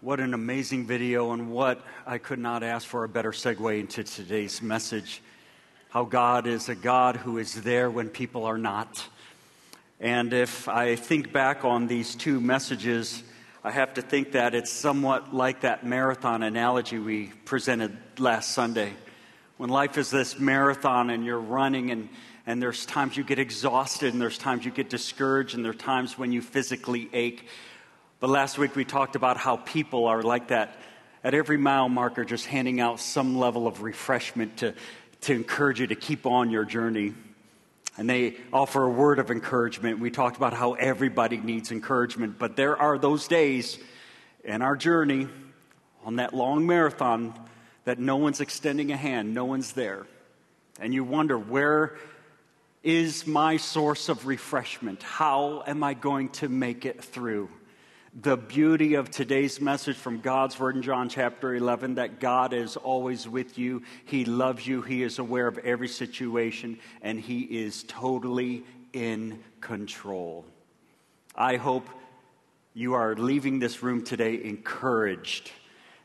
[0.00, 4.04] What an amazing video, and what I could not ask for a better segue into
[4.04, 5.20] today's message.
[5.90, 9.04] How God is a God who is there when people are not.
[9.98, 13.24] And if I think back on these two messages,
[13.64, 18.92] I have to think that it's somewhat like that marathon analogy we presented last Sunday.
[19.56, 22.08] When life is this marathon and you're running, and,
[22.46, 25.74] and there's times you get exhausted, and there's times you get discouraged, and there are
[25.74, 27.48] times when you physically ache.
[28.20, 30.76] But last week we talked about how people are like that
[31.22, 34.74] at every mile marker, just handing out some level of refreshment to,
[35.22, 37.14] to encourage you to keep on your journey.
[37.96, 40.00] And they offer a word of encouragement.
[40.00, 43.78] We talked about how everybody needs encouragement, but there are those days
[44.42, 45.28] in our journey
[46.04, 47.34] on that long marathon
[47.84, 50.06] that no one's extending a hand, no one's there.
[50.80, 51.96] And you wonder, where
[52.82, 55.04] is my source of refreshment?
[55.04, 57.48] How am I going to make it through?
[58.20, 62.76] The beauty of today's message from God's Word in John chapter 11 that God is
[62.76, 63.82] always with you.
[64.06, 64.82] He loves you.
[64.82, 70.44] He is aware of every situation, and He is totally in control.
[71.36, 71.88] I hope
[72.74, 75.52] you are leaving this room today encouraged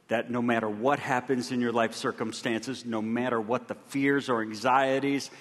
[0.10, 4.44] that no matter what happens in your life circumstances, no matter what the fears or
[4.44, 5.32] anxieties,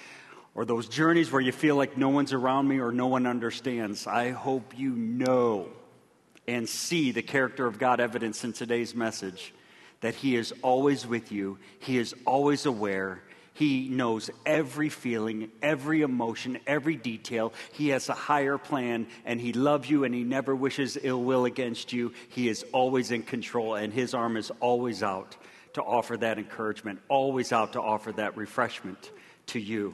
[0.55, 4.07] or those journeys where you feel like no one's around me or no one understands,
[4.07, 5.69] I hope you know
[6.47, 9.53] and see the character of God evidence in today's message
[10.01, 13.21] that He is always with you, He is always aware.
[13.55, 17.53] He knows every feeling, every emotion, every detail.
[17.71, 21.45] He has a higher plan, and He loves you, and He never wishes ill will
[21.45, 22.13] against you.
[22.29, 25.37] He is always in control, and His arm is always out
[25.73, 29.11] to offer that encouragement, always out to offer that refreshment
[29.47, 29.93] to you.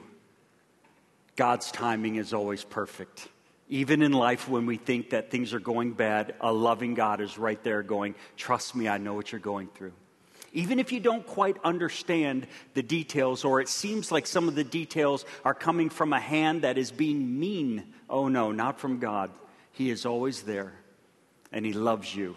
[1.36, 3.28] God's timing is always perfect.
[3.70, 7.38] Even in life, when we think that things are going bad, a loving God is
[7.38, 9.94] right there going, Trust me, I know what you're going through.
[10.54, 14.64] Even if you don't quite understand the details, or it seems like some of the
[14.64, 19.30] details are coming from a hand that is being mean, oh no, not from God.
[19.72, 20.74] He is always there,
[21.52, 22.36] and He loves you.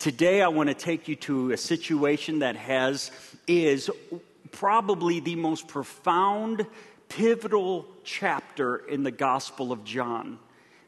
[0.00, 3.12] Today, I want to take you to a situation that has,
[3.46, 3.90] is
[4.50, 6.66] probably the most profound,
[7.08, 10.38] pivotal chapter in the Gospel of John.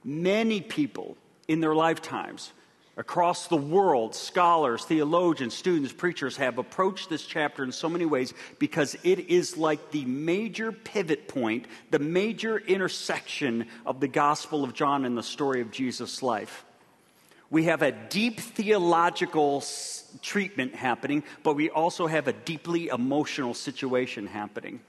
[0.04, 1.16] Many people
[1.48, 2.52] in their lifetimes
[2.96, 8.34] across the world, scholars, theologians, students, preachers have approached this chapter in so many ways
[8.58, 14.74] because it is like the major pivot point, the major intersection of the Gospel of
[14.74, 16.64] John and the story of Jesus' life.
[17.48, 19.64] We have a deep theological
[20.22, 24.80] treatment happening, but we also have a deeply emotional situation happening.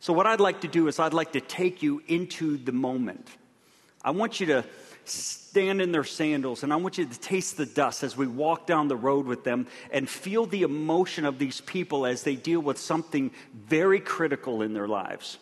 [0.00, 3.28] So, what I'd like to do is, I'd like to take you into the moment.
[4.04, 4.64] I want you to
[5.04, 8.66] stand in their sandals and I want you to taste the dust as we walk
[8.66, 12.60] down the road with them and feel the emotion of these people as they deal
[12.60, 15.38] with something very critical in their lives.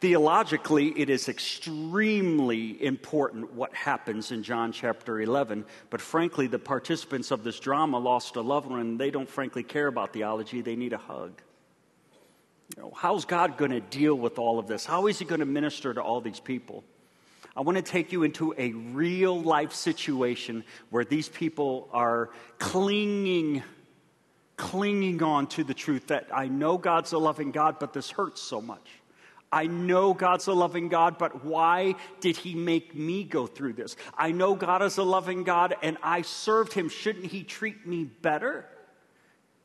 [0.00, 7.30] Theologically, it is extremely important what happens in John chapter 11, but frankly, the participants
[7.30, 10.74] of this drama lost a loved one and they don't frankly care about theology, they
[10.74, 11.40] need a hug.
[12.74, 14.84] You know, how's God going to deal with all of this?
[14.84, 16.82] How is He going to minister to all these people?
[17.54, 23.62] I want to take you into a real life situation where these people are clinging,
[24.56, 28.40] clinging on to the truth that I know God's a loving God, but this hurts
[28.40, 28.88] so much.
[29.52, 33.96] I know God's a loving God, but why did He make me go through this?
[34.16, 36.88] I know God is a loving God and I served Him.
[36.88, 38.64] Shouldn't He treat me better?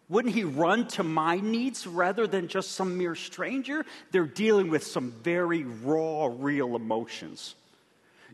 [0.10, 3.86] Wouldn't He run to my needs rather than just some mere stranger?
[4.12, 7.56] They're dealing with some very raw, real emotions.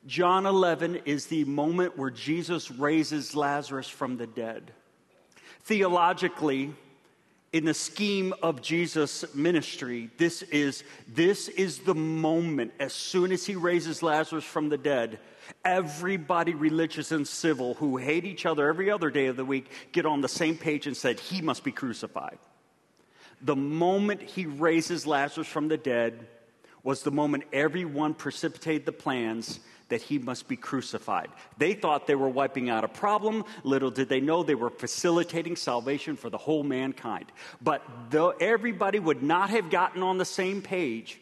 [0.05, 4.71] John 11 is the moment where Jesus raises Lazarus from the dead.
[5.63, 6.73] Theologically,
[7.53, 13.45] in the scheme of Jesus' ministry, this is, this is the moment, as soon as
[13.45, 15.19] he raises Lazarus from the dead,
[15.63, 20.05] everybody, religious and civil, who hate each other every other day of the week, get
[20.05, 22.39] on the same page and said, He must be crucified.
[23.41, 26.27] The moment he raises Lazarus from the dead
[26.81, 29.59] was the moment everyone precipitated the plans
[29.93, 31.29] that he must be crucified.
[31.59, 33.45] They thought they were wiping out a problem.
[33.63, 37.31] Little did they know they were facilitating salvation for the whole mankind.
[37.61, 41.21] But though everybody would not have gotten on the same page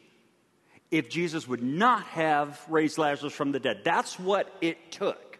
[0.90, 3.82] if Jesus would not have raised Lazarus from the dead.
[3.84, 5.38] That's what it took.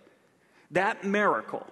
[0.72, 1.66] That miracle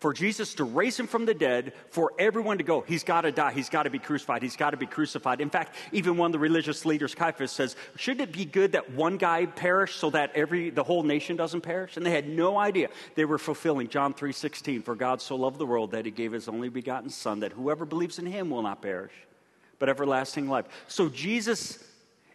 [0.00, 3.32] for Jesus to raise him from the dead, for everyone to go, he's got to
[3.32, 5.40] die, he's got to be crucified, he's got to be crucified.
[5.40, 8.92] In fact, even one of the religious leaders, Caiaphas, says, Shouldn't it be good that
[8.92, 11.96] one guy perish so that every the whole nation doesn't perish?
[11.96, 15.66] And they had no idea they were fulfilling John 3:16, for God so loved the
[15.66, 18.80] world that he gave his only begotten son, that whoever believes in him will not
[18.80, 19.12] perish,
[19.80, 20.66] but everlasting life.
[20.86, 21.82] So Jesus,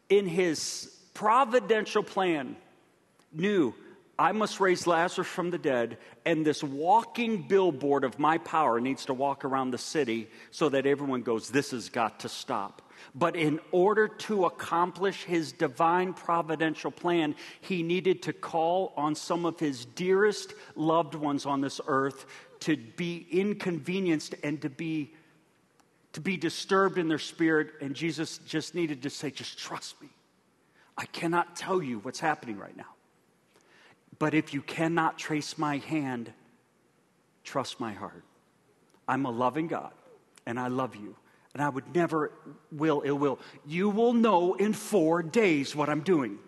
[0.10, 2.58] in his providential plan,
[3.32, 3.74] knew
[4.18, 9.06] I must raise Lazarus from the dead, and this walking billboard of my power needs
[9.06, 12.82] to walk around the city so that everyone goes, This has got to stop.
[13.16, 19.46] But in order to accomplish his divine providential plan, he needed to call on some
[19.46, 22.26] of his dearest loved ones on this earth
[22.62, 25.14] to be inconvenienced and to be
[26.14, 30.10] to be disturbed in their spirit and Jesus just needed to say just trust me.
[30.96, 32.93] I cannot tell you what's happening right now.
[34.24, 36.32] But if you cannot trace my hand,
[37.44, 38.24] trust my heart.
[39.06, 39.92] I'm a loving God,
[40.46, 41.18] and I love you,
[41.54, 42.32] and I would never
[42.72, 43.40] will ill will.
[43.66, 46.40] You will know in four days what I'm doing.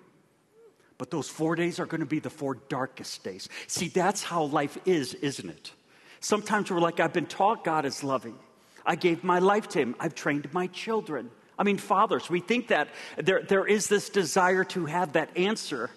[0.97, 3.49] But those four days are going to be the four darkest days.
[3.67, 5.73] See, that's how life is, isn't it?
[6.21, 8.39] Sometimes we're like, I've been taught God is loving.
[8.85, 9.95] I gave my life to Him.
[9.99, 11.29] I've trained my children.
[11.59, 12.87] I mean, fathers, we think that
[13.17, 15.89] there, there is this desire to have that answer.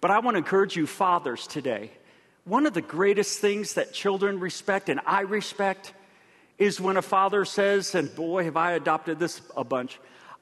[0.00, 1.90] But I want to encourage you, fathers, today.
[2.44, 5.92] One of the greatest things that children respect, and I respect,
[6.56, 9.98] is when a father says, and boy, have I adopted this a bunch,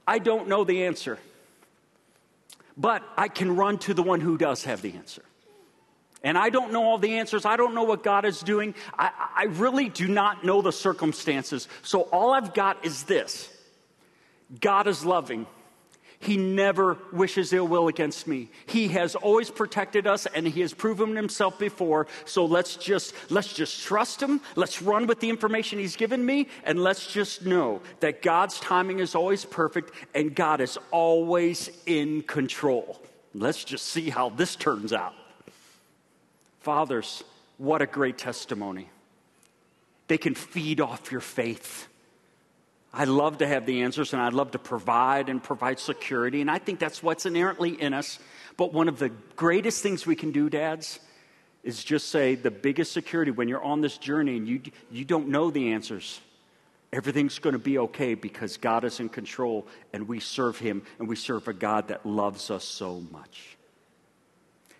[0.06, 1.18] I don't know the answer,
[2.76, 5.22] but I can run to the one who does have the answer.
[6.22, 7.44] And I don't know all the answers.
[7.44, 8.74] I don't know what God is doing.
[8.98, 11.68] I, I really do not know the circumstances.
[11.82, 13.48] So all I've got is this
[14.60, 15.46] God is loving.
[16.18, 18.48] He never wishes ill will against me.
[18.66, 22.06] He has always protected us and he has proven himself before.
[22.24, 24.40] So let's just let's just trust him.
[24.54, 29.00] Let's run with the information he's given me and let's just know that God's timing
[29.00, 33.00] is always perfect and God is always in control.
[33.34, 35.14] Let's just see how this turns out.
[36.60, 37.22] Fathers,
[37.58, 38.88] what a great testimony.
[40.08, 41.88] They can feed off your faith.
[42.98, 46.40] I love to have the answers and I'd love to provide and provide security.
[46.40, 48.18] And I think that's what's inherently in us.
[48.56, 50.98] But one of the greatest things we can do, dads,
[51.62, 55.28] is just say the biggest security when you're on this journey and you, you don't
[55.28, 56.22] know the answers.
[56.90, 61.06] Everything's going to be okay because God is in control and we serve Him and
[61.06, 63.58] we serve a God that loves us so much.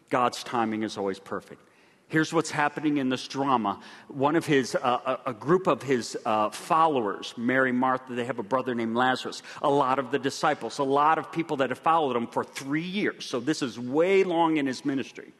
[0.09, 1.66] God's timing is always perfect.
[2.09, 3.81] Here's what's happening in this drama.
[4.07, 8.45] One of his, uh, a, group of his uh, followers, Mary, Martha, they have a
[8.45, 12.15] brother named Lazarus, a lot of the disciples, a lot of people that have followed
[12.15, 13.25] him for three years.
[13.25, 15.33] So this is way long in his ministry.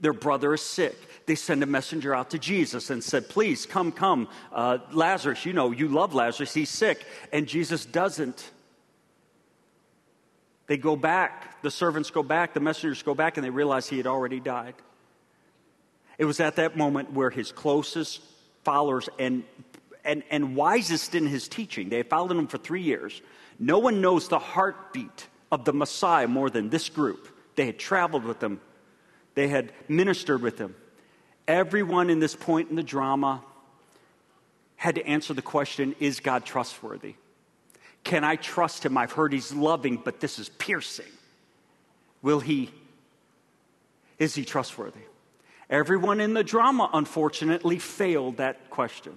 [0.00, 0.96] Their brother is sick.
[1.26, 4.26] They send a messenger out to Jesus and said, Please come, come.
[4.50, 7.04] Uh, Lazarus, you know, you love Lazarus, he's sick.
[7.32, 8.50] And Jesus doesn't.
[10.66, 13.98] They go back, the servants go back, the messengers go back, and they realize he
[13.98, 14.74] had already died.
[16.22, 18.20] It was at that moment where his closest
[18.62, 19.42] followers and,
[20.04, 23.20] and, and wisest in his teaching, they had followed him for three years.
[23.58, 27.26] No one knows the heartbeat of the Messiah more than this group.
[27.56, 28.60] They had traveled with him,
[29.34, 30.76] they had ministered with him.
[31.48, 33.42] Everyone in this point in the drama
[34.76, 37.16] had to answer the question Is God trustworthy?
[38.04, 38.96] Can I trust him?
[38.96, 41.12] I've heard he's loving, but this is piercing.
[42.22, 42.70] Will he?
[44.20, 45.00] Is he trustworthy?
[45.72, 49.16] Everyone in the drama, unfortunately, failed that question.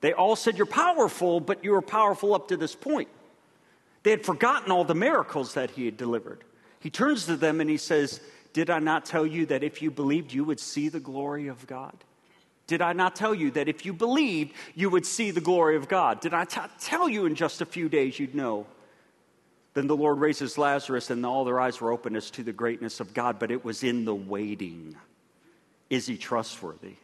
[0.00, 3.08] They all said, You're powerful, but you were powerful up to this point.
[4.02, 6.42] They had forgotten all the miracles that he had delivered.
[6.80, 8.20] He turns to them and he says,
[8.52, 11.64] Did I not tell you that if you believed, you would see the glory of
[11.68, 11.94] God?
[12.66, 15.86] Did I not tell you that if you believed, you would see the glory of
[15.86, 16.20] God?
[16.20, 18.66] Did I t- tell you in just a few days you'd know?
[19.74, 22.98] Then the Lord raises Lazarus, and all their eyes were opened as to the greatness
[22.98, 24.96] of God, but it was in the waiting.
[25.90, 26.94] Is he trustworthy?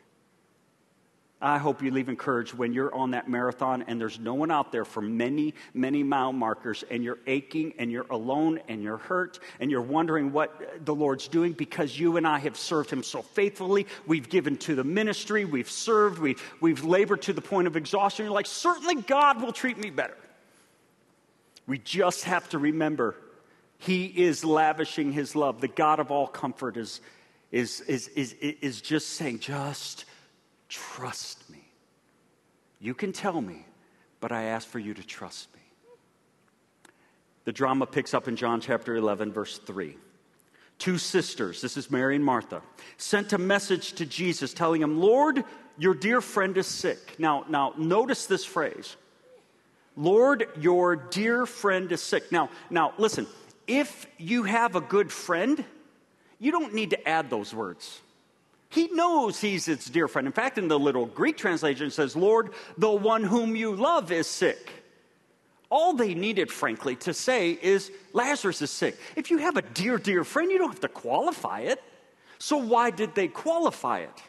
[1.41, 4.73] I hope you leave encouraged when you're on that marathon and there's no one out
[4.73, 9.39] there for many, many mile markers and you're aching and you're alone and you're hurt
[9.61, 13.21] and you're wondering what the Lord's doing because you and I have served Him so
[13.21, 13.87] faithfully.
[14.07, 18.25] We've given to the ministry, we've served, we've, we've labored to the point of exhaustion.
[18.25, 20.17] You're like, certainly God will treat me better.
[21.67, 23.15] We just have to remember
[23.77, 25.61] He is lavishing His love.
[25.61, 27.03] The God of all comfort is
[27.51, 30.05] is, is, is, is just saying, just
[30.69, 31.65] trust me.
[32.81, 33.67] You can tell me,
[34.21, 35.61] but I ask for you to trust me.
[37.45, 39.97] The drama picks up in John chapter 11, verse 3.
[40.79, 42.61] two sisters, this is Mary and Martha,
[42.97, 45.45] sent a message to Jesus telling him, Lord,
[45.79, 47.15] your dear friend is sick.
[47.19, 48.97] Now, now notice this phrase.
[49.97, 52.31] Lord, your dear friend is sick.
[52.31, 53.27] Now, now listen,
[53.67, 55.65] if you have a good friend,
[56.39, 58.01] you don't need to add those words.
[58.69, 60.27] He knows he's its dear friend.
[60.27, 64.11] In fact, in the little Greek translation, it says, Lord, the one whom you love
[64.13, 64.71] is sick.
[65.71, 68.97] All they needed, frankly, to say is Lazarus is sick.
[69.17, 71.83] If you have a dear, dear friend, you don't have to qualify it.
[72.39, 74.23] So, why did they qualify it?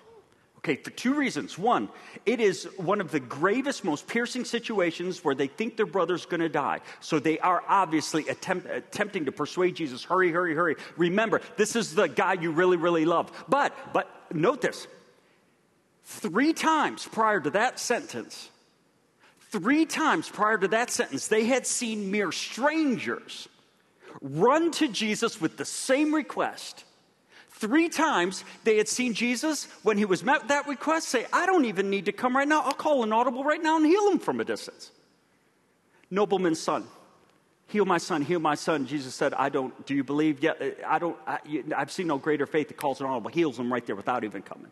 [0.68, 1.58] Okay, for two reasons.
[1.58, 1.88] One,
[2.26, 6.42] it is one of the gravest, most piercing situations where they think their brother's going
[6.42, 6.82] to die.
[7.00, 10.76] So they are obviously attempt, attempting to persuade Jesus, hurry, hurry, hurry.
[10.98, 13.32] Remember, this is the guy you really, really love.
[13.48, 14.88] But, but note this.
[16.04, 18.50] Three times prior to that sentence,
[19.50, 23.48] Three times prior to that sentence, they had seen mere strangers
[24.22, 26.84] run to Jesus with the same request.
[27.60, 31.66] Three times they had seen Jesus, when he was met that request, say, I don't
[31.66, 32.62] even need to come right now.
[32.62, 34.92] I'll call an audible right now and heal him from a distance.
[36.12, 36.86] Nobleman's son,
[37.66, 38.86] heal my son, heal my son.
[38.86, 40.44] Jesus said, I don't, do you believe?
[40.44, 40.54] Yeah,
[40.86, 41.40] I don't, I,
[41.76, 44.44] have seen no greater faith that calls an audible, heals him right there without even
[44.44, 44.72] coming.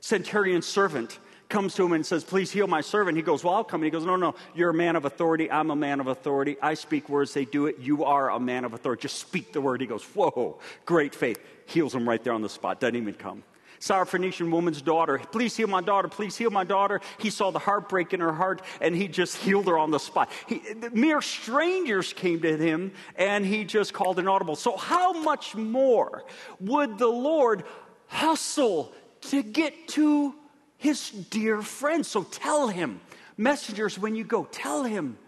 [0.00, 1.18] Centurion's servant,
[1.50, 3.16] comes to him and says, Please heal my servant.
[3.16, 3.80] He goes, Well, I'll come.
[3.80, 5.50] And he goes, No, no, you're a man of authority.
[5.50, 6.56] I'm a man of authority.
[6.62, 7.78] I speak words, they do it.
[7.78, 9.02] You are a man of authority.
[9.02, 9.80] Just speak the word.
[9.80, 11.38] He goes, Whoa, great faith.
[11.66, 12.80] Heals him right there on the spot.
[12.80, 13.42] Doesn't even come.
[13.80, 15.18] Syrophoenician woman's daughter.
[15.32, 16.06] Please heal my daughter.
[16.06, 17.00] Please heal my daughter.
[17.18, 20.30] He saw the heartbreak in her heart and he just healed her on the spot.
[20.46, 24.54] He, mere strangers came to him and he just called an audible.
[24.54, 26.24] So, how much more
[26.60, 27.64] would the Lord
[28.08, 28.92] hustle
[29.22, 30.34] to get to
[30.80, 32.06] his dear friend.
[32.06, 33.02] So tell him,
[33.36, 35.18] messengers, when you go, tell him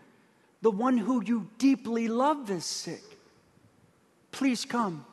[0.63, 3.03] the one who you deeply love is sick.
[4.31, 5.05] Please come.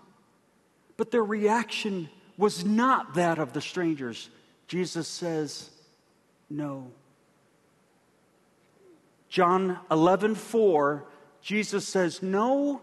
[0.95, 4.29] But their reaction was not that of the strangers.
[4.65, 5.71] Jesus says,
[6.49, 6.89] No.
[9.27, 11.03] John 11, 4,
[11.41, 12.81] Jesus says, No,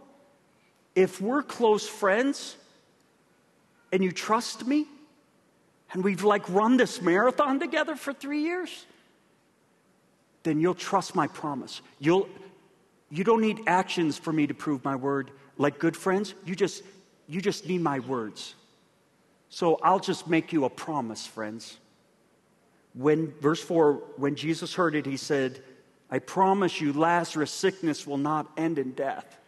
[0.95, 2.59] if we're close friends
[3.93, 4.87] and you trust me,
[5.93, 8.87] and we've like run this marathon together for three years,
[10.43, 11.81] then you'll trust my promise.
[11.99, 12.29] You'll,
[13.11, 15.31] you don't need actions for me to prove my word.
[15.59, 16.83] Like good friends, you just,
[17.29, 18.55] you just need my words.
[19.49, 21.79] So I'll just make you a promise, friends.
[22.95, 25.63] When, verse 4, when Jesus heard it, he said,
[26.11, 29.39] I promise you, Lazarus' sickness will not end in death.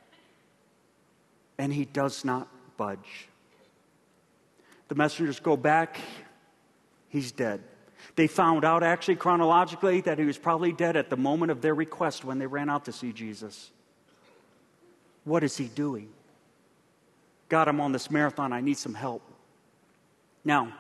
[1.59, 3.29] And he does not budge.
[4.89, 5.99] The messengers go back
[7.09, 7.63] he's dead.
[8.17, 11.75] They found out actually chronologically that he was probably dead at the moment of their
[11.75, 13.71] request when they ran out to see Jesus.
[15.25, 16.09] What is he doing?
[17.49, 18.53] God, I'm on this marathon.
[18.53, 19.23] I need some help.
[20.45, 20.73] Now,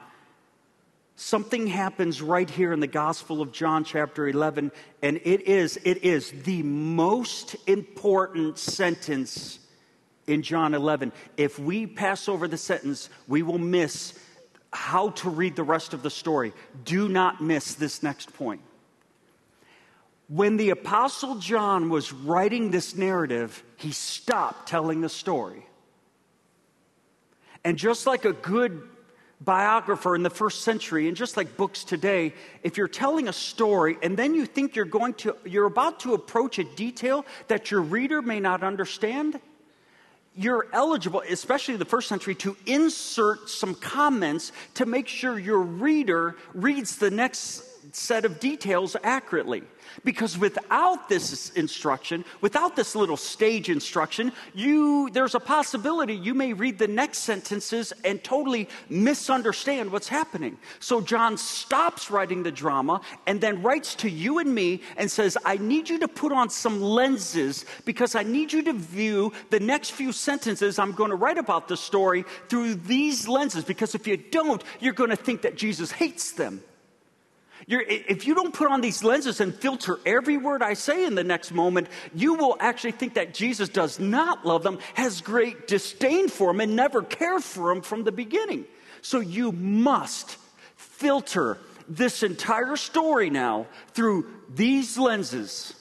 [1.16, 6.04] something happens right here in the Gospel of John, chapter 11, and it is, it
[6.04, 9.58] is the most important sentence
[10.26, 11.12] in John 11.
[11.36, 14.18] If we pass over the sentence, we will miss
[14.72, 16.52] how to read the rest of the story.
[16.84, 18.60] Do not miss this next point.
[20.28, 25.64] When the Apostle John was writing this narrative, he stopped telling the story.
[27.64, 28.82] And just like a good
[29.40, 33.96] biographer in the first century, and just like books today, if you're telling a story
[34.02, 37.80] and then you think you're going to, you're about to approach a detail that your
[37.80, 39.40] reader may not understand,
[40.38, 46.36] you're eligible, especially the first century, to insert some comments to make sure your reader
[46.54, 49.62] reads the next set of details accurately.
[50.04, 56.52] Because without this instruction, without this little stage instruction, you there's a possibility you may
[56.52, 60.58] read the next sentences and totally misunderstand what's happening.
[60.78, 65.38] So John stops writing the drama and then writes to you and me and says,
[65.44, 69.60] "I need you to put on some lenses because I need you to view the
[69.60, 74.06] next few sentences I'm going to write about the story through these lenses because if
[74.06, 76.62] you don't, you're going to think that Jesus hates them."
[77.66, 81.14] You're, if you don't put on these lenses and filter every word I say in
[81.14, 85.66] the next moment, you will actually think that Jesus does not love them, has great
[85.66, 88.64] disdain for them, and never cared for them from the beginning.
[89.02, 90.36] So you must
[90.76, 95.74] filter this entire story now through these lenses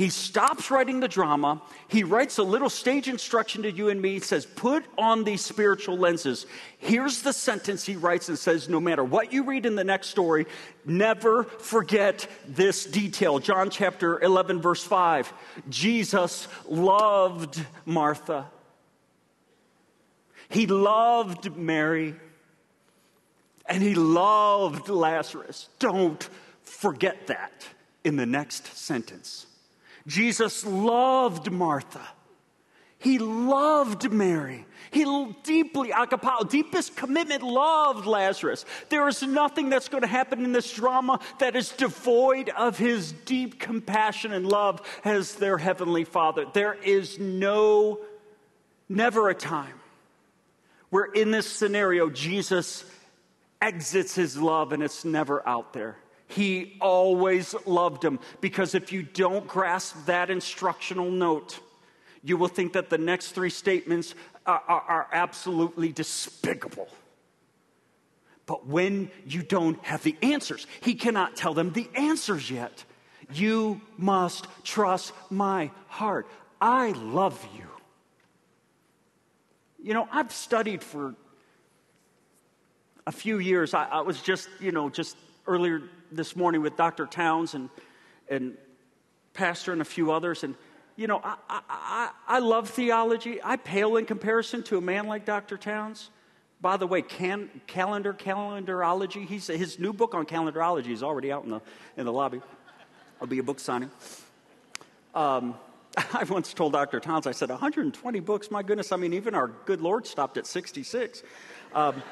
[0.00, 1.60] he stops writing the drama.
[1.88, 4.14] He writes a little stage instruction to you and me.
[4.14, 6.46] He says, Put on these spiritual lenses.
[6.78, 10.08] Here's the sentence he writes and says, No matter what you read in the next
[10.08, 10.46] story,
[10.86, 13.40] never forget this detail.
[13.40, 15.34] John chapter 11, verse 5.
[15.68, 18.46] Jesus loved Martha.
[20.48, 22.14] He loved Mary
[23.66, 25.68] and he loved Lazarus.
[25.78, 26.26] Don't
[26.62, 27.66] forget that
[28.02, 29.44] in the next sentence.
[30.06, 32.06] Jesus loved Martha.
[32.98, 34.66] He loved Mary.
[34.90, 35.04] He
[35.42, 38.66] deeply, agapao, deepest commitment, loved Lazarus.
[38.90, 43.12] There is nothing that's going to happen in this drama that is devoid of his
[43.12, 46.44] deep compassion and love as their heavenly Father.
[46.52, 48.00] There is no,
[48.88, 49.80] never a time
[50.90, 52.84] where in this scenario Jesus
[53.62, 55.96] exits his love and it's never out there.
[56.30, 61.58] He always loved him because if you don't grasp that instructional note,
[62.22, 64.14] you will think that the next three statements
[64.46, 66.88] are, are, are, absolutely despicable.
[68.46, 72.84] But when you don't have the answers, he cannot tell them the answers yet.
[73.32, 76.28] You must trust my heart.
[76.60, 77.66] I love you.
[79.82, 81.14] You know, I've studied for
[83.06, 83.74] a few years.
[83.74, 85.82] I, I, was just, you know, just earlier
[86.12, 87.06] this morning with Dr.
[87.06, 87.70] Towns and,
[88.28, 88.56] and
[89.34, 90.44] Pastor and a few others.
[90.44, 90.54] And,
[90.96, 93.40] you know, I, I, I love theology.
[93.42, 95.56] I pale in comparison to a man like Dr.
[95.56, 96.10] Towns.
[96.60, 101.44] By the way, can, calendar, calendarology, he's, his new book on calendarology is already out
[101.44, 101.60] in the,
[101.96, 102.40] in the lobby.
[103.20, 103.90] I'll be a book signing.
[105.14, 105.54] Um,
[105.96, 107.00] I once told Dr.
[107.00, 110.46] Towns, I said, 120 books, my goodness, I mean, even our good Lord stopped at
[110.46, 111.22] 66.
[111.74, 112.02] Um,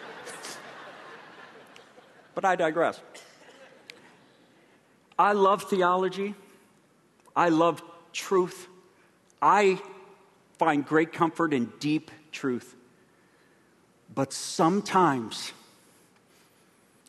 [2.35, 3.01] but I digress.
[5.19, 6.35] I love theology.
[7.35, 7.83] I love
[8.13, 8.69] truth.
[9.43, 9.81] I
[10.59, 12.75] find great comfort in deep truth.
[14.15, 15.53] But sometimes,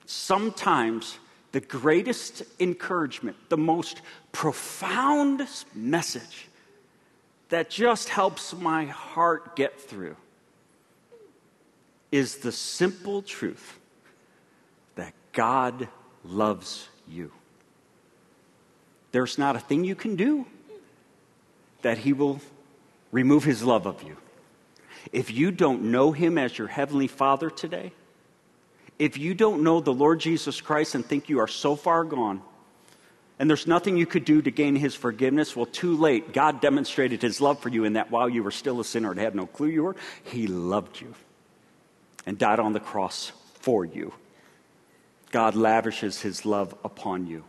[0.06, 1.18] sometimes
[1.52, 4.02] the greatest encouragement, the most
[4.32, 6.48] profound message
[7.50, 10.16] that just helps my heart get through
[12.12, 13.80] is the simple truth
[14.96, 15.88] that God
[16.24, 17.32] loves you.
[19.12, 20.46] There's not a thing you can do
[21.82, 22.40] that He will
[23.12, 24.18] remove His love of you.
[25.12, 27.92] If you don't know Him as your Heavenly Father today,
[28.98, 32.42] if you don't know the Lord Jesus Christ and think you are so far gone,
[33.40, 35.56] and there's nothing you could do to gain his forgiveness.
[35.56, 36.34] Well, too late.
[36.34, 39.20] God demonstrated his love for you in that while you were still a sinner and
[39.20, 39.96] had no clue you were,
[40.26, 41.16] he loved you
[42.26, 44.14] and died on the cross for you.
[45.32, 47.46] God lavishes his love upon you.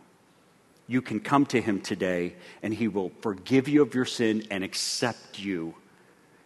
[0.91, 4.61] You can come to him today and he will forgive you of your sin and
[4.61, 5.73] accept you.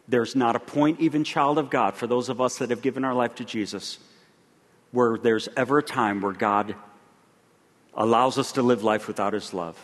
[0.07, 3.03] There's not a point, even child of God, for those of us that have given
[3.03, 3.97] our life to Jesus,
[4.91, 6.75] where there's ever a time where God
[7.95, 9.83] allows us to live life without His love.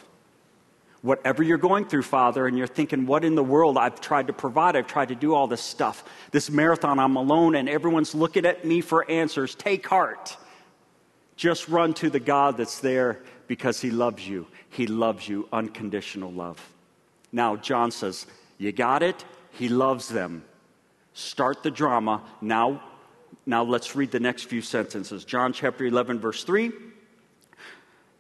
[1.02, 3.80] Whatever you're going through, Father, and you're thinking, what in the world?
[3.80, 6.04] I've tried to provide, I've tried to do all this stuff.
[6.30, 9.56] This marathon, I'm alone, and everyone's looking at me for answers.
[9.56, 10.38] Take heart.
[11.36, 14.48] Just run to the God that's there because He loves you.
[14.70, 16.58] He loves you, unconditional love.
[17.34, 18.26] Now, John says,
[18.58, 19.26] You got it?
[19.52, 20.46] He loves them.
[21.14, 22.22] Start the drama.
[22.40, 22.82] Now,
[23.46, 25.26] now let's read the next few sentences.
[25.26, 26.72] John chapter 11, verse 3.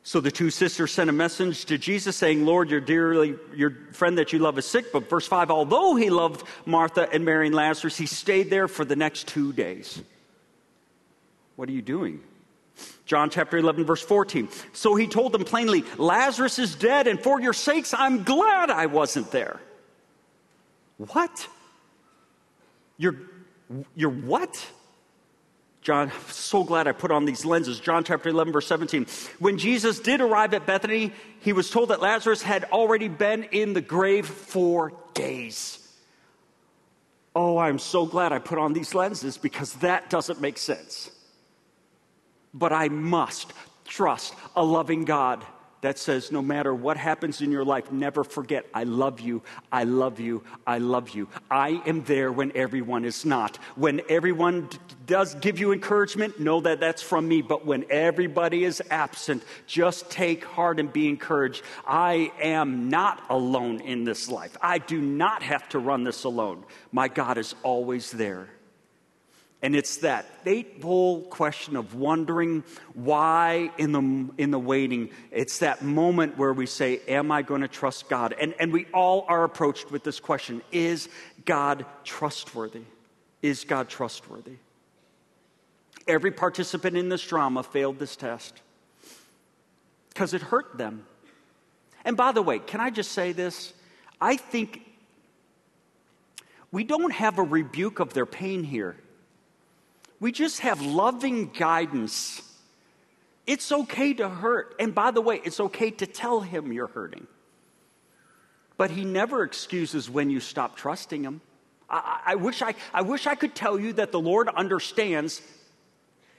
[0.03, 4.17] So the two sisters sent a message to Jesus saying, Lord, your dearly, your friend
[4.17, 4.91] that you love is sick.
[4.91, 8.83] But verse 5, although he loved Martha and Mary and Lazarus, he stayed there for
[8.83, 10.01] the next two days.
[11.55, 12.19] What are you doing?
[13.05, 14.49] John chapter 11, verse 14.
[14.73, 18.85] So he told them plainly, Lazarus is dead, and for your sakes, I'm glad I
[18.85, 19.59] wasn't there.
[20.97, 21.47] What?
[22.97, 23.17] You're,
[23.95, 24.65] you're what?
[25.81, 27.79] John, so glad I put on these lenses.
[27.79, 29.07] John chapter 11, verse 17.
[29.39, 33.73] When Jesus did arrive at Bethany, he was told that Lazarus had already been in
[33.73, 35.79] the grave for days.
[37.35, 41.09] Oh, I'm so glad I put on these lenses because that doesn't make sense.
[42.53, 43.53] But I must
[43.85, 45.43] trust a loving God
[45.81, 49.83] that says, no matter what happens in your life, never forget, I love you, I
[49.83, 51.27] love you, I love you.
[51.49, 53.57] I am there when everyone is not.
[53.75, 57.41] When everyone d- does give you encouragement, know that that's from me.
[57.41, 61.63] But when everybody is absent, just take heart and be encouraged.
[61.87, 64.55] I am not alone in this life.
[64.61, 66.63] I do not have to run this alone.
[66.91, 68.49] My God is always there.
[69.63, 72.63] And it's that fateful question of wondering
[72.95, 75.11] why in the, in the waiting.
[75.29, 78.33] It's that moment where we say, Am I going to trust God?
[78.39, 81.09] And, and we all are approached with this question Is
[81.45, 82.81] God trustworthy?
[83.43, 84.57] Is God trustworthy?
[86.07, 88.59] Every participant in this drama failed this test
[90.09, 91.05] because it hurt them.
[92.03, 93.73] And by the way, can I just say this?
[94.19, 94.81] I think
[96.71, 98.95] we don't have a rebuke of their pain here
[100.21, 102.43] We just have loving guidance.
[103.47, 104.75] It's okay to hurt.
[104.79, 107.25] And by the way, it's okay to tell him you're hurting.
[108.77, 111.41] But he never excuses when you stop trusting him.
[111.89, 115.41] I, I, wish I, I wish I could tell you that the Lord understands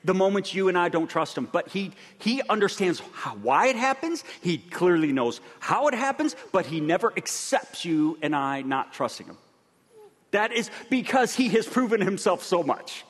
[0.04, 3.76] the moments you and I don't trust him, but he, he understands how, why it
[3.76, 4.22] happens.
[4.42, 9.26] He clearly knows how it happens, but he never accepts you and I not trusting
[9.26, 9.38] him.
[10.30, 13.04] That is because he has proven himself so much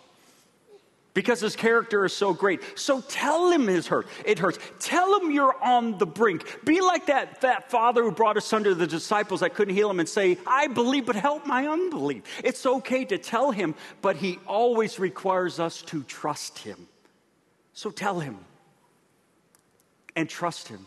[1.15, 2.61] because his character is so great.
[2.79, 4.07] So tell him his hurt.
[4.25, 4.59] It hurts.
[4.79, 6.65] Tell him you're on the brink.
[6.65, 9.91] Be like that, that father who brought his son to the disciples that couldn't heal
[9.91, 12.23] him and say, I believe, but help my unbelief.
[12.43, 16.89] It's okay to tell him, but he always requires us to trust him.
[17.75, 18.39] So tell him
[20.17, 20.87] and trust him.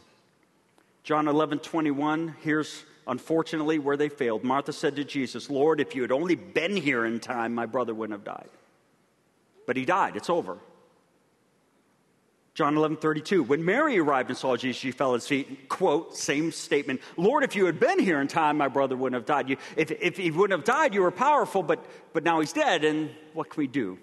[1.04, 4.44] John 11, 21, here's unfortunately where they failed.
[4.44, 7.94] Martha said to Jesus, Lord, if you had only been here in time, my brother
[7.94, 8.50] wouldn't have died.
[9.66, 10.16] But he died.
[10.16, 10.58] It's over.
[12.56, 13.44] John 11, 32.
[13.44, 15.68] When Mary arrived and saw Jesus, she fell at his feet.
[15.68, 17.02] Quote, same statement.
[17.18, 19.50] Lord, if you had been here in time, my brother wouldn't have died.
[19.50, 22.86] You, if, if he wouldn't have died, you were powerful, but, but now he's dead,
[22.86, 24.00] and what can we do?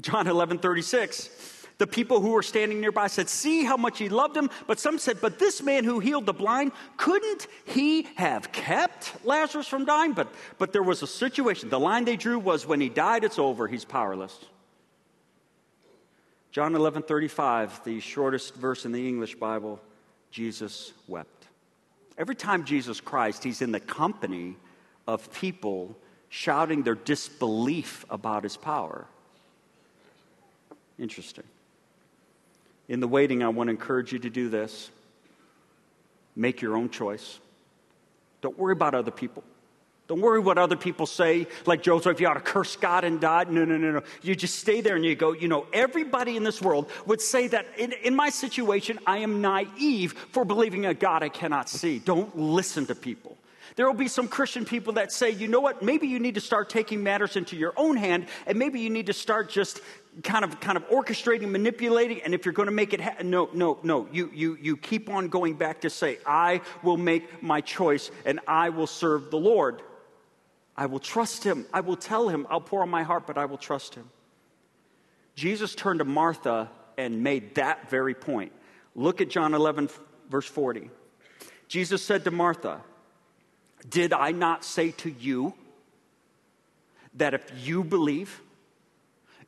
[0.00, 1.66] John 11, 36.
[1.76, 4.48] The people who were standing nearby said, See how much he loved him.
[4.66, 9.66] But some said, But this man who healed the blind, couldn't he have kept Lazarus
[9.66, 10.14] from dying?
[10.14, 10.28] But,
[10.58, 11.68] but there was a situation.
[11.68, 13.66] The line they drew was, When he died, it's over.
[13.66, 14.38] He's powerless.
[16.52, 19.80] John 11 35, the shortest verse in the English Bible,
[20.30, 21.46] Jesus wept.
[22.18, 24.56] Every time Jesus Christ, he's in the company
[25.06, 25.96] of people
[26.28, 29.06] shouting their disbelief about his power.
[30.98, 31.44] Interesting.
[32.88, 34.90] In the waiting, I want to encourage you to do this
[36.36, 37.38] make your own choice.
[38.40, 39.44] Don't worry about other people.
[40.10, 43.44] Don't worry what other people say, like Joseph, you ought to curse God and die.
[43.48, 44.02] No, no, no, no.
[44.22, 47.46] You just stay there and you go, you know, everybody in this world would say
[47.46, 52.00] that in, in my situation, I am naive for believing a God I cannot see.
[52.00, 53.38] Don't listen to people.
[53.76, 56.40] There will be some Christian people that say, you know what, maybe you need to
[56.40, 59.80] start taking matters into your own hand, and maybe you need to start just
[60.24, 63.48] kind of kind of orchestrating, manipulating, and if you're going to make it ha- no,
[63.52, 64.08] no, no.
[64.10, 68.40] You you you keep on going back to say, I will make my choice and
[68.48, 69.82] I will serve the Lord.
[70.80, 71.66] I will trust him.
[71.74, 72.46] I will tell him.
[72.48, 74.08] I'll pour on my heart, but I will trust him.
[75.34, 78.52] Jesus turned to Martha and made that very point.
[78.94, 79.90] Look at John 11,
[80.30, 80.88] verse 40.
[81.68, 82.80] Jesus said to Martha,
[83.90, 85.52] Did I not say to you
[87.12, 88.40] that if you believe,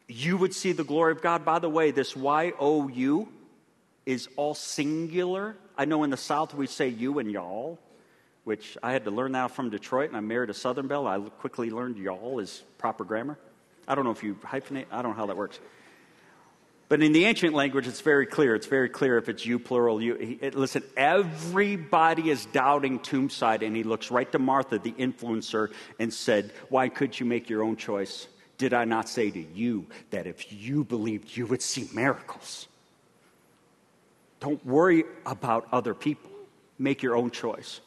[0.09, 1.47] you would see the glory of God?
[1.47, 3.29] By the way, this Y O U
[4.05, 5.57] is all singular.
[5.79, 7.79] I know in the South we say you and y'all
[8.45, 11.07] which I had to learn that from Detroit, and I married a Southern Belle.
[11.07, 13.39] I quickly learned y'all is proper grammar.
[13.87, 15.59] I don't know if you hyphenate, I don't know how that works.
[16.89, 18.55] But in the ancient language, it's very clear.
[18.55, 20.03] It's very clear if it's you plural.
[20.03, 20.83] You it, listen.
[20.95, 26.91] Everybody is doubting Tombside, and he looks right to Martha, the influencer, and said, "Why
[26.91, 28.29] could you make your own choice?
[28.59, 32.69] Did I not say to you that if you believed, you would see miracles?
[34.41, 36.31] Don't worry about other people.
[36.79, 37.81] Make your own choice."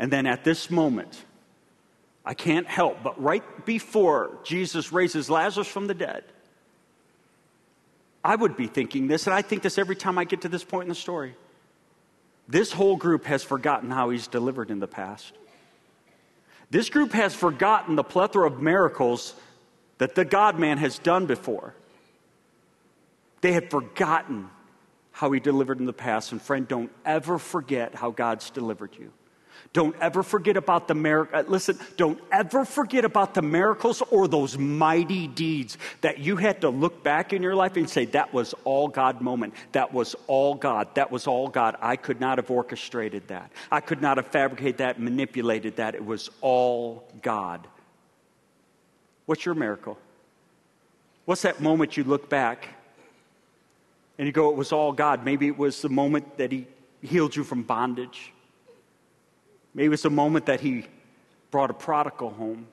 [0.00, 1.22] And then at this moment,
[2.24, 6.24] I can't help but right before Jesus raises Lazarus from the dead,
[8.24, 10.64] I would be thinking this, and I think this every time I get to this
[10.64, 11.36] point in the story.
[12.48, 15.34] This whole group has forgotten how he's delivered in the past.
[16.70, 19.34] This group has forgotten the plethora of miracles
[19.98, 21.74] that the God man has done before.
[23.42, 24.48] They had forgotten
[25.12, 26.32] how he delivered in the past.
[26.32, 29.12] And friend, don't ever forget how God's delivered you.
[29.72, 31.44] Don't ever forget about the miracles.
[31.46, 36.62] Uh, listen, don't ever forget about the miracles or those mighty deeds that you had
[36.62, 39.54] to look back in your life and say, that was all God moment.
[39.70, 40.92] That was all God.
[40.96, 41.76] That was all God.
[41.80, 43.52] I could not have orchestrated that.
[43.70, 45.94] I could not have fabricated that, manipulated that.
[45.94, 47.64] It was all God.
[49.26, 49.98] What's your miracle?
[51.26, 52.66] What's that moment you look back
[54.18, 55.24] and you go, it was all God?
[55.24, 56.66] Maybe it was the moment that He
[57.02, 58.32] healed you from bondage.
[59.74, 60.86] Maybe it was a moment that he
[61.50, 62.66] brought a prodigal home.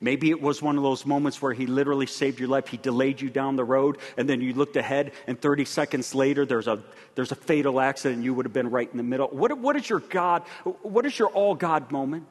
[0.00, 2.68] Maybe it was one of those moments where he literally saved your life.
[2.68, 6.44] He delayed you down the road, and then you looked ahead, and 30 seconds later,
[6.44, 6.82] there's a,
[7.14, 9.28] there's a fatal accident, and you would have been right in the middle.
[9.28, 10.42] What, what is your God?
[10.82, 12.26] What is your all God moment?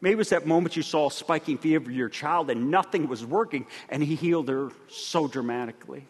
[0.00, 3.24] Maybe it was that moment you saw a spiking fever your child, and nothing was
[3.24, 6.04] working, and he healed her so dramatically.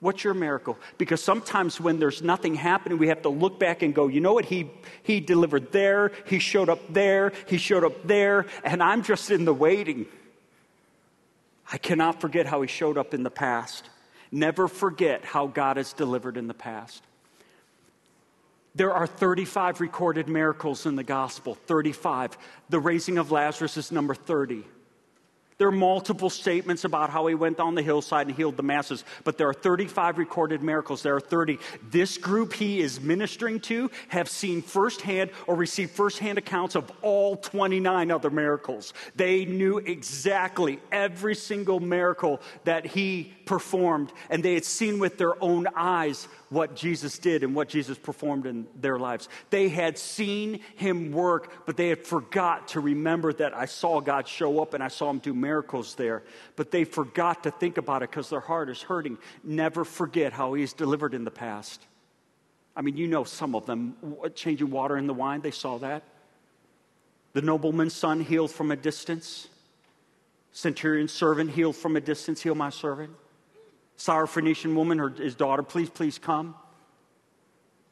[0.00, 0.78] What's your miracle?
[0.98, 4.34] Because sometimes when there's nothing happening, we have to look back and go, you know
[4.34, 4.44] what?
[4.44, 4.70] He,
[5.02, 9.46] he delivered there, he showed up there, he showed up there, and I'm just in
[9.46, 10.06] the waiting.
[11.72, 13.88] I cannot forget how he showed up in the past.
[14.30, 17.02] Never forget how God has delivered in the past.
[18.74, 22.36] There are 35 recorded miracles in the gospel, 35.
[22.68, 24.64] The raising of Lazarus is number 30.
[25.58, 29.04] There are multiple statements about how he went on the hillside and healed the masses,
[29.24, 31.02] but there are 35 recorded miracles.
[31.02, 31.58] There are 30.
[31.90, 37.36] This group he is ministering to have seen firsthand or received firsthand accounts of all
[37.36, 38.92] 29 other miracles.
[39.14, 45.42] They knew exactly every single miracle that he performed, and they had seen with their
[45.42, 49.28] own eyes what Jesus did and what Jesus performed in their lives.
[49.50, 54.28] They had seen him work, but they had forgot to remember that I saw God
[54.28, 56.24] show up and I saw him do miracles there.
[56.56, 59.16] But they forgot to think about it because their heart is hurting.
[59.42, 61.80] Never forget how he's delivered in the past.
[62.76, 63.96] I mean, you know some of them.
[64.34, 66.02] Changing water in the wine, they saw that.
[67.32, 69.48] The nobleman's son healed from a distance.
[70.52, 73.10] Centurion's servant healed from a distance, heal my servant.
[73.98, 76.54] Syrophoenician woman, her, his daughter, please, please come.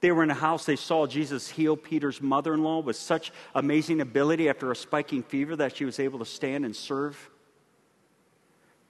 [0.01, 3.33] They were in a house, they saw Jesus heal Peter's mother in law with such
[3.55, 7.31] amazing ability after a spiking fever that she was able to stand and serve.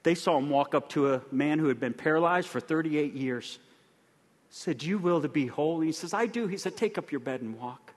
[0.03, 3.59] They saw him walk up to a man who had been paralyzed for 38 years.
[4.49, 5.79] Said, You will to be whole?
[5.79, 6.45] He says, I do.
[6.47, 7.94] He said, Take up your bed and walk.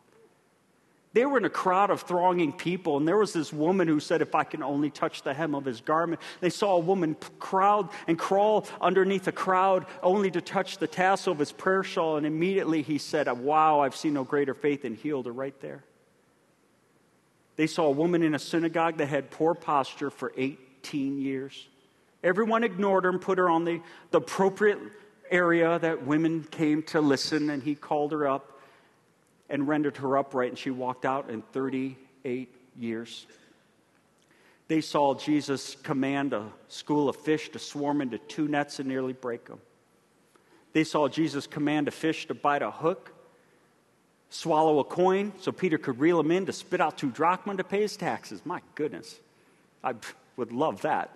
[1.18, 4.22] They were in a crowd of thronging people, and there was this woman who said,
[4.22, 6.20] If I can only touch the hem of his garment.
[6.38, 11.32] They saw a woman crowd and crawl underneath a crowd only to touch the tassel
[11.32, 14.84] of his prayer shawl, and immediately he said, uh, Wow, I've seen no greater faith,
[14.84, 15.82] and healed her right there.
[17.56, 21.66] They saw a woman in a synagogue that had poor posture for 18 years.
[22.22, 23.80] Everyone ignored her and put her on the,
[24.12, 24.78] the appropriate
[25.32, 28.57] area that women came to listen, and he called her up
[29.48, 33.26] and rendered her upright, and she walked out in 38 years.
[34.68, 39.14] They saw Jesus command a school of fish to swarm into two nets and nearly
[39.14, 39.60] break them.
[40.74, 43.12] They saw Jesus command a fish to bite a hook,
[44.28, 47.64] swallow a coin so Peter could reel him in to spit out two drachma to
[47.64, 48.42] pay his taxes.
[48.44, 49.18] My goodness,
[49.82, 49.94] I
[50.36, 51.10] would love that.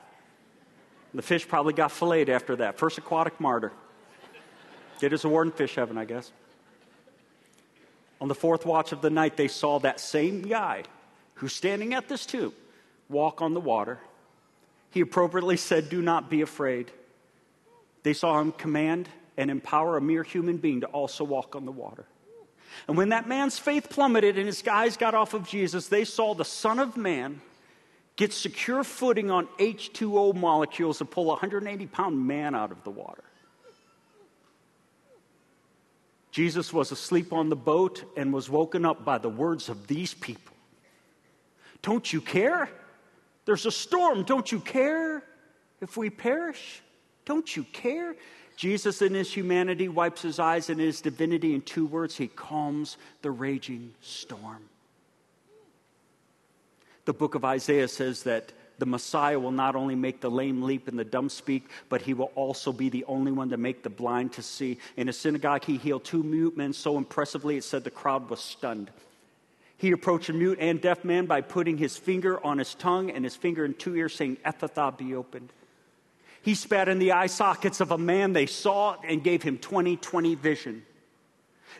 [1.14, 2.78] The fish probably got filleted after that.
[2.78, 3.70] First aquatic martyr.
[4.98, 6.32] Get his award in fish heaven, I guess.
[8.22, 10.84] On the fourth watch of the night, they saw that same guy
[11.34, 12.52] who's standing at this tomb
[13.08, 13.98] walk on the water.
[14.90, 16.92] He appropriately said, Do not be afraid.
[18.04, 21.72] They saw him command and empower a mere human being to also walk on the
[21.72, 22.04] water.
[22.86, 26.32] And when that man's faith plummeted and his eyes got off of Jesus, they saw
[26.32, 27.40] the Son of Man
[28.14, 32.90] get secure footing on H2O molecules and pull a 180 pound man out of the
[32.90, 33.24] water.
[36.32, 40.14] Jesus was asleep on the boat and was woken up by the words of these
[40.14, 40.54] people.
[41.82, 42.70] Don't you care?
[43.44, 44.22] There's a storm.
[44.24, 45.22] Don't you care
[45.82, 46.80] if we perish?
[47.26, 48.16] Don't you care?
[48.56, 52.28] Jesus, in his humanity, wipes his eyes, and in his divinity, in two words, he
[52.28, 54.62] calms the raging storm.
[57.04, 60.88] The book of Isaiah says that the Messiah will not only make the lame leap
[60.88, 63.88] and the dumb speak, but he will also be the only one to make the
[63.88, 64.76] blind to see.
[64.96, 68.40] In a synagogue, he healed two mute men so impressively it said the crowd was
[68.40, 68.90] stunned.
[69.76, 73.22] He approached a mute and deaf man by putting his finger on his tongue and
[73.22, 75.52] his finger in two ears, saying, Ephphatha, be opened.
[76.42, 79.96] He spat in the eye sockets of a man they saw and gave him 20
[79.98, 80.82] 20 vision.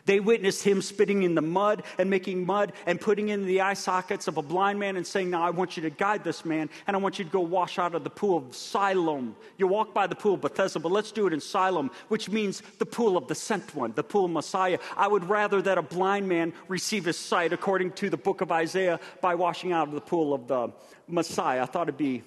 [0.05, 3.73] They witnessed him spitting in the mud and making mud and putting in the eye
[3.73, 6.69] sockets of a blind man and saying, Now I want you to guide this man
[6.87, 9.35] and I want you to go wash out of the pool of Siloam.
[9.57, 12.61] You walk by the pool of Bethesda, but let's do it in Siloam, which means
[12.79, 14.79] the pool of the sent one, the pool of Messiah.
[14.97, 18.51] I would rather that a blind man receive his sight, according to the book of
[18.51, 20.71] Isaiah, by washing out of the pool of the
[21.07, 21.63] Messiah.
[21.63, 22.23] I thought it'd be,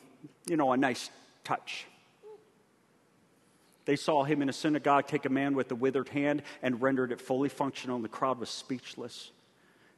[0.47, 1.11] you know, a nice
[1.45, 1.87] touch.
[3.87, 7.13] They saw him in a synagogue take a man with a withered hand and rendered
[7.13, 9.31] it fully functional, and the crowd was speechless.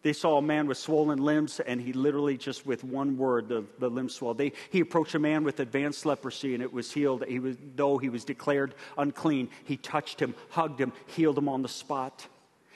[0.02, 3.64] They saw a man with swollen limbs, and he literally just with one word, the,
[3.80, 4.38] the limbs swelled.
[4.38, 7.24] They, he approached a man with advanced leprosy, and it was healed.
[7.26, 11.62] He was, though he was declared unclean, he touched him, hugged him, healed him on
[11.62, 12.28] the spot.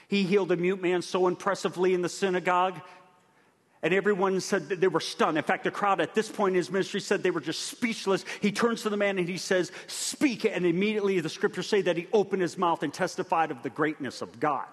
[0.09, 2.81] He healed a mute man so impressively in the synagogue
[3.82, 5.36] and everyone said they were stunned.
[5.36, 8.24] In fact, the crowd at this point in his ministry said they were just speechless.
[8.40, 10.44] He turns to the man and he says, Speak.
[10.44, 14.22] And immediately the scriptures say that he opened his mouth and testified of the greatness
[14.22, 14.68] of God.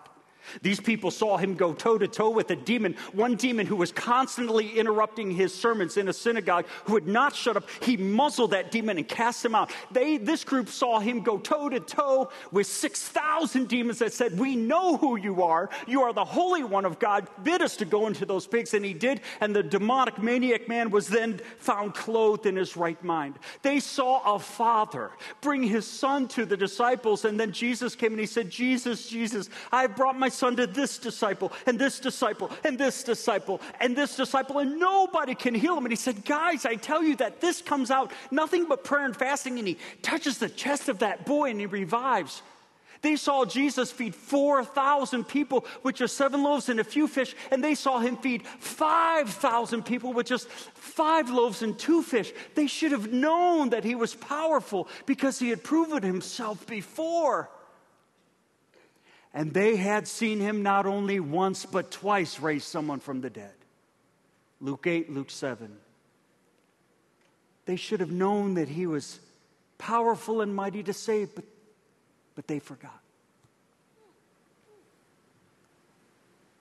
[0.61, 3.91] These people saw him go toe to toe with a demon, one demon who was
[3.91, 7.67] constantly interrupting his sermons in a synagogue, who would not shut up.
[7.81, 9.71] He muzzled that demon and cast him out.
[9.91, 14.55] They, this group saw him go toe to toe with 6,000 demons that said, We
[14.55, 15.69] know who you are.
[15.87, 17.27] You are the Holy One of God.
[17.43, 18.73] Bid us to go into those pigs.
[18.73, 19.21] And he did.
[19.41, 23.39] And the demonic maniac man was then found clothed in his right mind.
[23.61, 27.25] They saw a father bring his son to the disciples.
[27.25, 30.97] And then Jesus came and he said, Jesus, Jesus, I brought my son to this
[30.97, 35.85] disciple and this disciple and this disciple and this disciple, and nobody can heal him.
[35.85, 39.15] And he said, Guys, I tell you that this comes out nothing but prayer and
[39.15, 39.59] fasting.
[39.59, 42.41] And he touches the chest of that boy and he revives.
[43.01, 47.63] They saw Jesus feed 4,000 people with just seven loaves and a few fish, and
[47.63, 52.33] they saw him feed 5,000 people with just five loaves and two fish.
[52.55, 57.49] They should have known that he was powerful because he had proven himself before.
[59.33, 63.53] And they had seen him not only once, but twice raise someone from the dead.
[64.59, 65.71] Luke 8, Luke 7.
[67.65, 69.19] They should have known that he was
[69.77, 71.45] powerful and mighty to save, but,
[72.35, 72.99] but they forgot.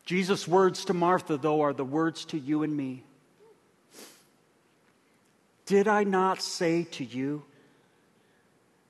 [0.04, 3.02] Jesus' words to Martha, though, are the words to you and me.
[5.66, 7.42] Did I not say to you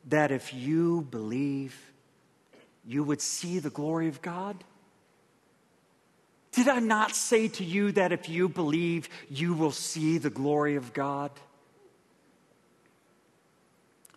[0.06, 1.87] that if you believe,
[2.88, 4.56] you would see the glory of God?
[6.52, 10.76] Did I not say to you that if you believe, you will see the glory
[10.76, 11.30] of God?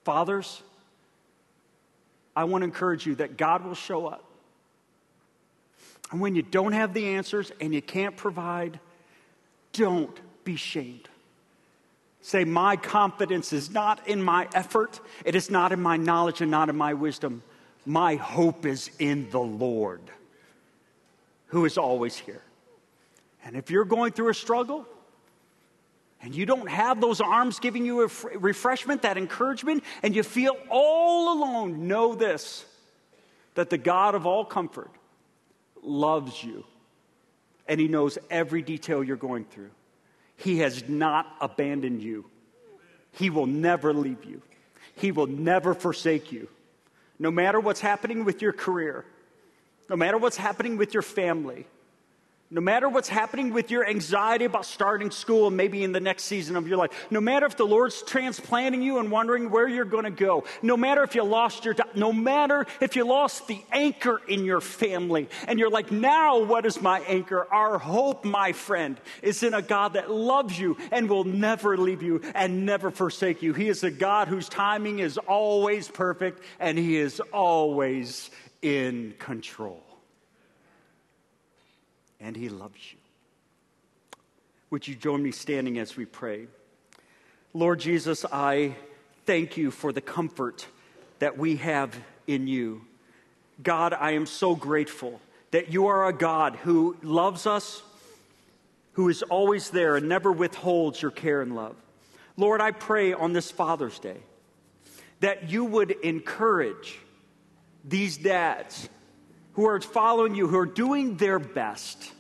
[0.06, 0.64] Fathers,
[2.34, 4.24] I want to encourage you that God will show up.
[6.12, 8.80] And when you don't have the answers and you can't provide,
[9.74, 11.10] don't be shamed.
[12.22, 16.50] Say, My confidence is not in my effort, it is not in my knowledge and
[16.50, 17.44] not in my wisdom.
[17.86, 20.02] My hope is in the Lord,
[21.48, 22.44] who is always here.
[23.44, 24.86] And if you're going through a struggle
[26.22, 30.56] and you don't have those arms giving you a refreshment, that encouragement, and you feel
[30.70, 32.65] all alone, know this
[33.56, 34.91] that the God of all comfort
[35.84, 36.63] loves you
[37.67, 39.72] and he knows every detail you're going through.
[40.38, 42.26] He has not abandoned you,
[43.13, 44.41] he will never leave you,
[44.96, 46.48] he will never forsake you
[47.22, 49.06] no matter what's happening with your career,
[49.88, 51.68] no matter what's happening with your family,
[52.52, 56.58] no matter what's happening with your anxiety about starting school maybe in the next season
[56.58, 60.04] of your life, no matter if the Lord's transplanting you and wondering where you're going
[60.04, 64.20] to go, no matter if you lost your, no matter if you lost the anchor
[64.28, 67.48] in your family and you're like, now what is my anchor?
[67.52, 72.04] Our hope, my friend, is in a God that loves you and will never leave
[72.04, 73.54] you and never forsake you.
[73.54, 78.30] He is a God whose timing is always perfect and He is always
[78.62, 79.82] in control
[82.22, 82.98] and He loves you.
[84.70, 86.48] Would you join me standing as we pray?
[87.54, 88.76] Lord Jesus, I
[89.26, 90.68] thank you for the comfort
[91.20, 92.82] that we have in you.
[93.62, 95.20] God, I am so grateful
[95.52, 97.84] that you are a God who loves us,
[98.94, 101.76] who is always there and never withholds your care and love.
[102.38, 104.18] Lord, I pray on this Father's Day
[105.20, 106.98] that you would encourage
[107.84, 108.90] these dads
[109.62, 112.12] who are following you, who are doing their best.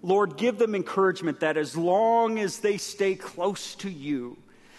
[0.00, 4.38] Lord, give them encouragement that as long as they stay close to you,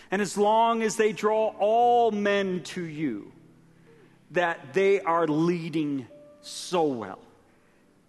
[0.09, 3.31] and as long as they draw all men to you,
[4.31, 6.07] that they are leading
[6.41, 7.19] so well.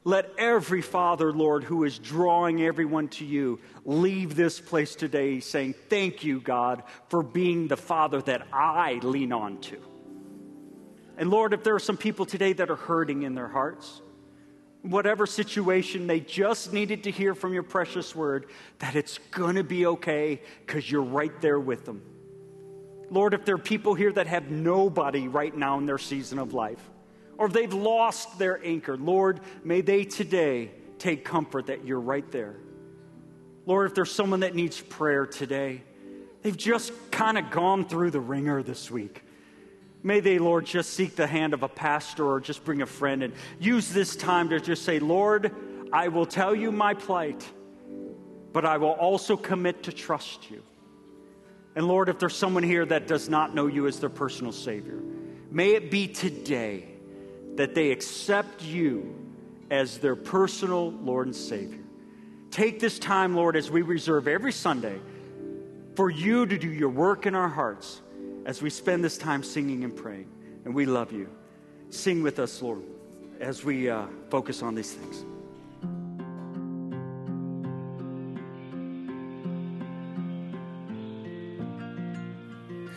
[0.02, 5.74] Let every father, Lord, who is drawing everyone to you, leave this place today saying,
[5.90, 9.78] Thank you, God, for being the father that I lean on to.
[11.18, 14.00] And Lord, if there are some people today that are hurting in their hearts,
[14.82, 18.46] whatever situation, they just needed to hear from your precious word
[18.78, 22.02] that it's going to be okay because you're right there with them.
[23.10, 26.54] Lord, if there are people here that have nobody right now in their season of
[26.54, 26.80] life,
[27.36, 32.30] or if they've lost their anchor, Lord, may they today take comfort that you're right
[32.30, 32.56] there.
[33.66, 35.82] Lord, if there's someone that needs prayer today,
[36.42, 39.24] they've just kind of gone through the wringer this week.
[40.02, 43.22] May they, Lord, just seek the hand of a pastor or just bring a friend
[43.22, 45.54] and use this time to just say, Lord,
[45.92, 47.44] I will tell you my plight,
[48.52, 50.62] but I will also commit to trust you.
[51.74, 55.00] And Lord, if there's someone here that does not know you as their personal Savior,
[55.50, 56.86] may it be today
[57.56, 59.14] that they accept you
[59.70, 61.82] as their personal Lord and Savior.
[62.50, 64.98] Take this time, Lord, as we reserve every Sunday
[65.96, 68.00] for you to do your work in our hearts
[68.48, 70.26] as we spend this time singing and praying.
[70.64, 71.28] And we love you.
[71.90, 72.82] Sing with us, Lord.
[73.40, 75.24] as we uh, focus on these things.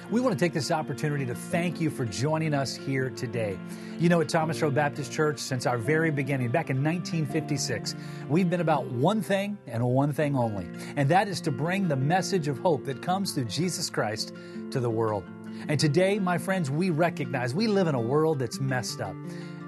[0.10, 3.58] We want to take this opportunity to thank you for joining us here today.
[4.00, 7.96] You know, at Thomas Road Baptist Church, since our very beginning, back in 1956,
[8.28, 11.96] we've been about one thing and one thing only, and that is to bring the
[11.96, 14.34] message of hope that comes through Jesus Christ
[14.72, 15.24] to the world.
[15.68, 19.16] And today, my friends, we recognize we live in a world that's messed up.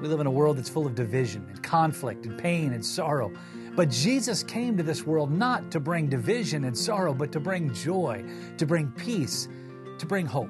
[0.01, 3.31] We live in a world that's full of division and conflict and pain and sorrow.
[3.75, 7.73] But Jesus came to this world not to bring division and sorrow, but to bring
[7.73, 8.23] joy,
[8.57, 9.47] to bring peace
[10.03, 10.49] to bring hope.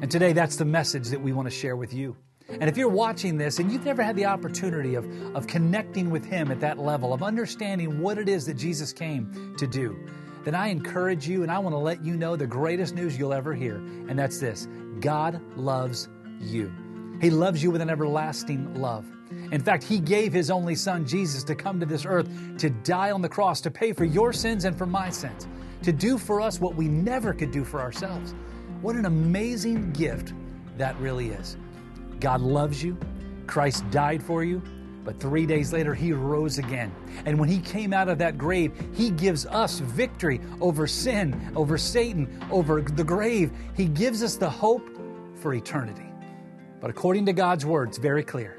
[0.00, 2.16] And today, that's the message that we want to share with you.
[2.48, 5.06] And if you're watching this and you've never had the opportunity of,
[5.36, 9.54] of connecting with Him at that level, of understanding what it is that Jesus came
[9.58, 9.98] to do,
[10.48, 13.34] then I encourage you and I want to let you know the greatest news you'll
[13.34, 13.76] ever hear.
[13.76, 14.66] And that's this
[14.98, 16.08] God loves
[16.40, 16.72] you.
[17.20, 19.04] He loves you with an everlasting love.
[19.52, 23.10] In fact, He gave His only Son, Jesus, to come to this earth to die
[23.10, 25.46] on the cross, to pay for your sins and for my sins,
[25.82, 28.34] to do for us what we never could do for ourselves.
[28.80, 30.32] What an amazing gift
[30.78, 31.58] that really is.
[32.20, 32.96] God loves you.
[33.46, 34.62] Christ died for you.
[35.08, 36.94] But three days later, he rose again.
[37.24, 41.78] And when he came out of that grave, he gives us victory over sin, over
[41.78, 43.50] Satan, over the grave.
[43.74, 44.86] He gives us the hope
[45.36, 46.04] for eternity.
[46.82, 48.58] But according to God's word, it's very clear.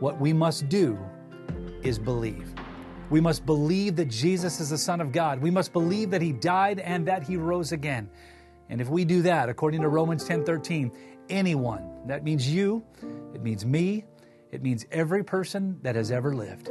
[0.00, 0.98] What we must do
[1.82, 2.54] is believe.
[3.10, 5.42] We must believe that Jesus is the Son of God.
[5.42, 8.08] We must believe that he died and that he rose again.
[8.70, 10.90] And if we do that, according to Romans 10:13,
[11.28, 12.82] anyone, that means you,
[13.34, 14.06] it means me,
[14.54, 16.70] it means every person that has ever lived.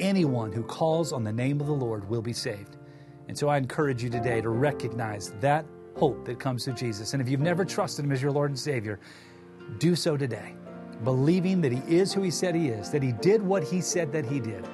[0.00, 2.76] Anyone who calls on the name of the Lord will be saved.
[3.26, 5.64] And so I encourage you today to recognize that
[5.96, 7.14] hope that comes through Jesus.
[7.14, 9.00] And if you've never trusted him as your Lord and Savior,
[9.78, 10.54] do so today,
[11.04, 14.12] believing that he is who he said he is, that he did what he said
[14.12, 14.68] that he did,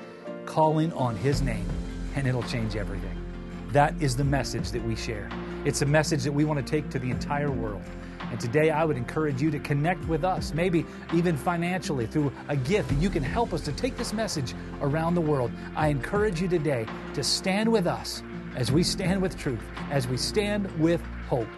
[0.44, 1.68] calling on his name,
[2.16, 3.24] and it'll change everything.
[3.70, 5.30] That is the message that we share.
[5.64, 7.84] It's a message that we want to take to the entire world.
[8.30, 12.56] And today I would encourage you to connect with us, maybe even financially through a
[12.56, 15.50] gift that you can help us to take this message around the world.
[15.74, 18.22] I encourage you today to stand with us
[18.56, 21.48] as we stand with truth, as we stand with hope,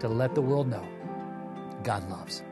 [0.00, 0.86] to let the world know
[1.82, 2.42] God loves.